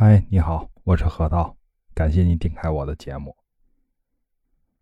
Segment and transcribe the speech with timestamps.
[0.00, 1.56] 嗨，你好，我是河道，
[1.92, 3.36] 感谢你点开我的节目。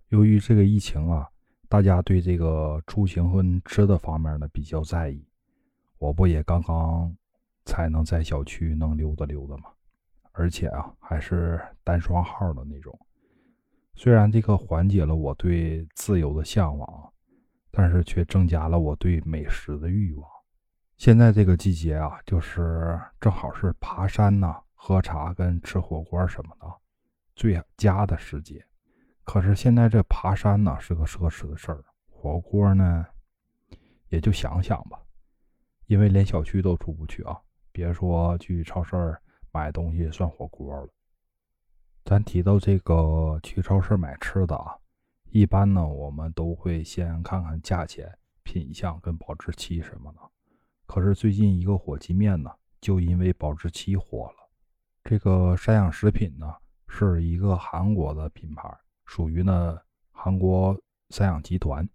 [0.09, 1.27] 由于这个疫情啊，
[1.71, 5.27] 大家对这个出行和吃的方面呢比较在意，
[5.97, 7.17] 我不也刚刚
[7.65, 9.71] 才能在小区能溜达溜达吗？
[10.33, 12.95] 而且啊，还是单双号的那种。
[13.95, 17.13] 虽然这个缓解了我对自由的向往，
[17.71, 20.29] 但是却增加了我对美食的欲望。
[20.99, 24.61] 现在这个季节啊，就是正好是爬山呐。
[24.89, 26.73] 喝茶跟吃火锅什么的，
[27.35, 28.65] 最佳的时节。
[29.25, 33.05] 可是现在这爬山呢是个奢侈的事儿，火锅呢
[34.11, 35.03] 也就想想吧，
[35.87, 37.37] 因为连小区都出不去啊，
[37.73, 38.95] 别说去超市
[39.51, 40.89] 买东西涮火锅了。
[42.05, 44.79] 咱提到这个去超市买吃的啊，
[45.31, 50.21] 一般呢我们都会先看看价钱、品相跟保质期什么的。
[50.87, 54.46] 可是最近一个火鸡面呢，就因为保质期火了。
[55.09, 56.53] 这个山养食品呢，
[56.89, 58.69] 是一个韩国的品牌，
[59.05, 59.79] 属于呢
[60.11, 60.77] 韩国
[61.11, 61.89] 三养集团，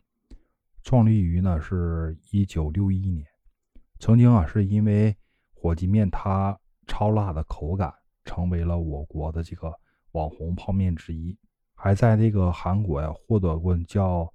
[0.81, 3.27] 创立于呢是一九六一年。
[3.99, 5.13] 曾经啊，是因为
[5.53, 9.77] 火鸡面它超辣的口感，成为了我国的这个
[10.13, 11.37] 网红泡面之一，
[11.75, 14.33] 还在这个韩国呀获得过叫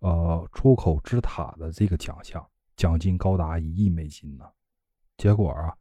[0.00, 2.44] 呃出口之塔的这个奖项，
[2.74, 4.44] 奖金高达一亿美金呢。
[5.16, 5.72] 结果啊，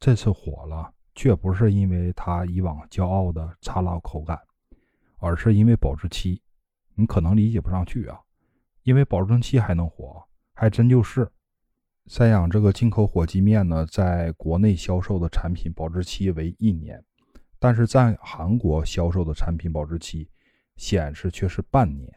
[0.00, 0.90] 这次火了。
[1.14, 4.38] 却不是因为他以往骄傲的差辣口感，
[5.18, 6.40] 而是因为保质期。
[6.94, 8.20] 你可能理解不上去啊，
[8.82, 11.30] 因为保质期还能活，还真就是。
[12.06, 17.02] 三养这个进口火鸡面呢，在国内销售的产品保质期为一年，
[17.58, 20.28] 但是在韩国销售的产品保质期
[20.76, 22.12] 显示却是半年。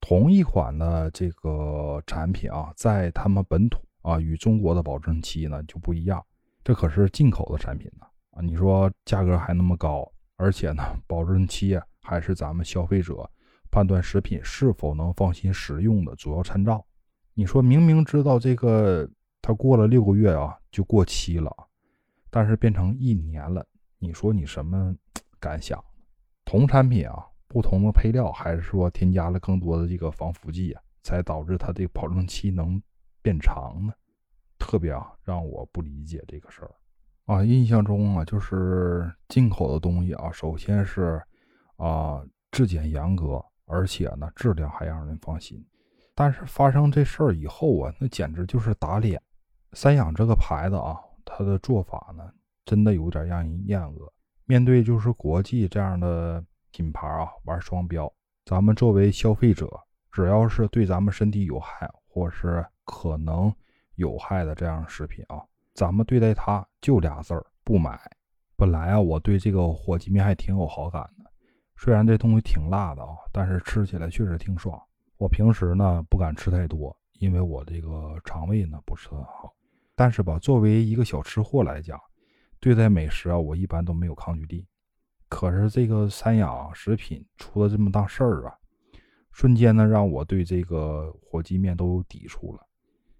[0.00, 6.24] 同一款的这个产品啊，在他们本土啊，与中国的保质期呢就不一样。
[6.62, 8.05] 这可是进口的产品呢。
[8.36, 10.06] 啊你说价格还那么高，
[10.36, 13.28] 而且呢，保质期还是咱们消费者
[13.70, 16.84] 判断食品是否能放心食用的主要参照。
[17.32, 19.08] 你说明明知道这个
[19.40, 21.50] 它过了六个月啊就过期了，
[22.28, 23.66] 但是变成一年了，
[23.98, 24.94] 你说你什么
[25.40, 25.82] 感想？
[26.44, 32.80] 同产品啊，不同的配料，还是说添加了更多的这个防腐剂啊，才导致它这保质期能
[33.22, 33.94] 变长呢？
[34.58, 36.70] 特别啊，让我不理解这个事儿。
[37.26, 41.20] 啊，印象中啊，就是进口的东西啊，首先是
[41.76, 45.64] 啊质检严格，而且呢质量还让人放心。
[46.14, 49.20] 但是发生这事儿以后啊，那简直就是打脸。
[49.72, 52.24] 三养这个牌子啊，它的做法呢，
[52.64, 54.12] 真的有点让人厌恶。
[54.44, 58.10] 面对就是国际这样的品牌啊，玩双标，
[58.44, 59.68] 咱们作为消费者，
[60.12, 63.52] 只要是对咱们身体有害或是可能
[63.96, 65.42] 有害的这样食品啊。
[65.76, 68.00] 咱们对待它就俩字儿不买。
[68.56, 71.30] 本来啊，我对这个火鸡面还挺有好感的，
[71.76, 74.80] 虽然这东西挺辣的啊，但是吃起来确实挺爽。
[75.18, 79.52] 我平时呢不敢吃太多，因为我这个肠胃呢不是很好。
[79.94, 82.00] 但是吧，作为一个小吃货来讲，
[82.58, 84.66] 对待美食啊，我一般都没有抗拒力。
[85.28, 88.54] 可是这个三养食品出了这么大事儿啊，
[89.30, 92.65] 瞬间呢让我对这个火鸡面都有抵触了。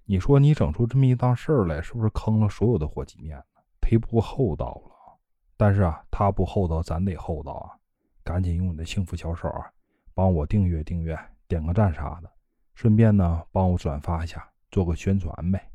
[0.08, 3.42] 你说你整出这么一档事儿来，是不是坑了所有的火鸡面？
[3.80, 5.18] 忒不厚道了。
[5.56, 7.74] 但是啊，他不厚道，咱得厚道啊！
[8.22, 9.66] 赶紧用你的幸福小手啊，
[10.14, 11.18] 帮我订阅订阅，
[11.48, 12.30] 点个赞啥的，
[12.74, 15.70] 顺便呢帮我转发一下，做个宣传呗。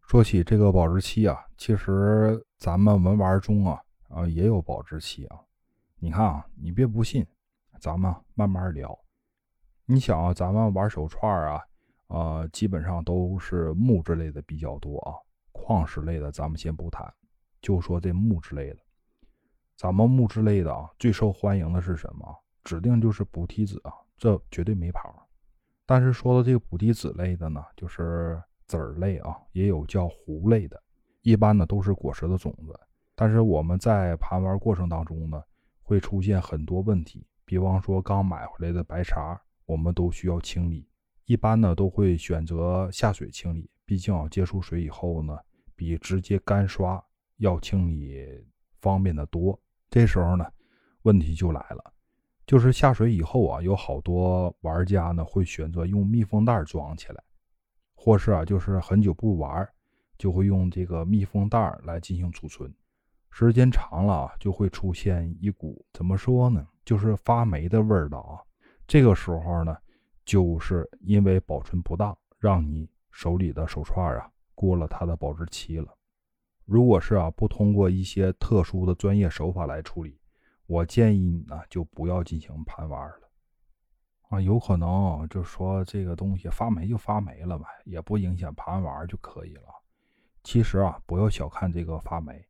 [0.00, 5.38] 说起这个保质期啊，其实咱们文玩中啊啊也有保质期啊。
[5.98, 7.26] 你看啊，你别不信，
[7.80, 8.98] 咱们慢慢聊。
[9.84, 11.60] 你想啊，咱们玩手串啊。
[12.08, 15.14] 啊，基本上都是木质类的比较多啊，
[15.52, 17.12] 矿石类的咱们先不谈，
[17.60, 18.78] 就说这木质类的。
[19.76, 22.26] 咱们木质类的啊，最受欢迎的是什么？
[22.64, 25.28] 指定就是补体子啊，这绝对没跑。
[25.84, 30.82] 但是说到这个补体子类的呢，就是籽儿类啊，也有叫糊类的，
[31.22, 32.78] 一般呢都是果实的种子。
[33.14, 35.42] 但是我们在盘玩过程当中呢，
[35.82, 40.88] 会出现很多问题，比方说刚买回来的白茬，我们都需要清理。
[41.26, 45.36] 一般呢都会选择下水清理，毕竟啊接触水以后呢，
[45.74, 47.04] 比直接干刷
[47.38, 48.24] 要清理
[48.80, 49.60] 方便的多。
[49.90, 50.46] 这时候呢，
[51.02, 51.92] 问题就来了，
[52.46, 57.20] 就是下水以后啊，有好多玩家呢会选择用密封袋装起来，
[57.96, 59.68] 或是啊就是很久不玩，
[60.18, 62.72] 就会用这个密封袋来进行储存。
[63.30, 68.38] 时间长了啊，就会出现一股怎么说呢，就是发霉的味道啊。
[68.86, 69.76] 这个时候呢。
[70.26, 75.96] 就是因为保存不当，让你手里的手串啊过了它的保质期了。
[76.66, 80.20] 如果是啊不通过一些特殊的专业手法来处理，
[80.66, 83.30] 我建议你呢就不要进行盘玩了。
[84.28, 89.68] 啊，有可能就说这个东西发霉就发霉了呗，也不影响盘玩就可以了。
[90.42, 92.44] 其实啊，不要小看这个发霉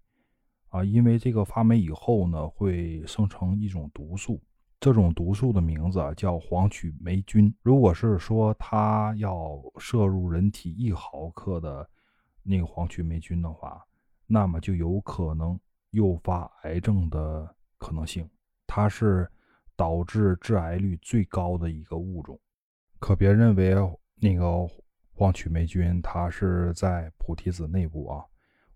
[0.68, 4.42] 啊，因为这个发霉以后呢，会生成一种毒素，
[4.80, 7.54] 这种毒素的名字叫黄曲霉菌。
[7.62, 11.88] 如果是说它要摄入人体一毫克的
[12.42, 13.84] 那个黄曲霉菌的话，
[14.26, 15.58] 那么就有可能
[15.90, 18.28] 诱发癌症的可能性。
[18.66, 19.28] 它是。
[19.78, 22.40] 导致致癌率最高的一个物种，
[22.98, 23.74] 可别认为
[24.14, 24.66] 那个
[25.12, 28.24] 黄曲霉菌它是在菩提子内部啊，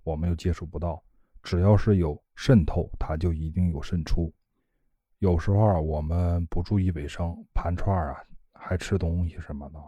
[0.03, 1.03] 我们又接触不到。
[1.43, 4.31] 只要是有渗透，它就一定有渗出。
[5.21, 8.25] 有时候啊，我们不注意卫生，盘串啊，
[8.55, 9.79] 还吃东西什么的，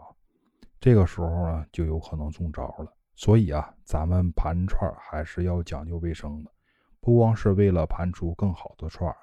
[0.79, 2.93] 这个时候呢，就有可能中招了。
[3.15, 6.51] 所以啊，咱们盘串还是要讲究卫生的，
[6.99, 9.17] 不光是为了盘出更好的串儿。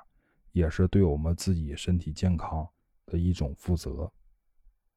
[0.50, 2.68] 也是对我们自己身体健康
[3.06, 4.10] 的一种负责。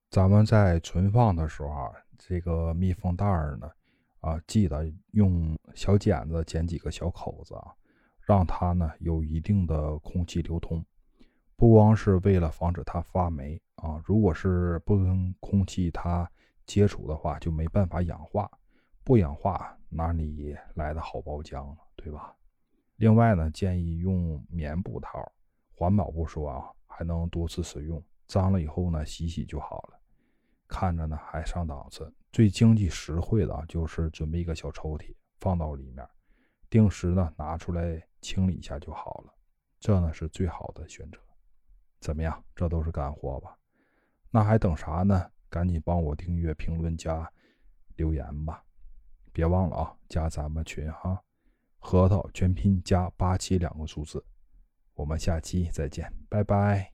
[0.10, 3.70] 咱们在存放的时候啊，这个密封袋儿呢，
[4.22, 7.72] 啊，记得用小剪子剪几个小口子啊，
[8.20, 10.84] 让它呢有一定的空气流通。
[11.64, 16.30] 不光是为了防止它发霉啊，如果是不跟空气它
[16.66, 18.52] 接触的话，就没办法氧化。
[19.02, 21.78] 不氧化哪里来的好包浆呢？
[21.96, 22.36] 对吧？
[22.98, 25.26] 另外呢，建议用棉布套。
[25.72, 29.98] 环保不说啊，还能多次使用，脏了以后呢，洗洗就好了，
[30.68, 32.14] 看着呢还上档次。
[32.34, 36.06] 最经济实惠的啊，就是准备一个小抽屉放到里面，
[36.70, 39.34] 定时呢拿出来清理一下就好了，
[39.80, 41.18] 这呢是最好的选择。
[42.04, 42.44] 怎么样？
[42.54, 43.58] 这都是干货吧？
[44.30, 45.32] 那还等啥呢？
[45.50, 47.32] 赶紧帮我订阅、评论、加
[47.96, 48.64] 留言吧！
[49.32, 51.24] 别忘了啊，加咱们群哈，
[51.80, 54.24] 核桃全拼加八七两个数字。
[54.96, 56.93] 我们下期再见，拜拜。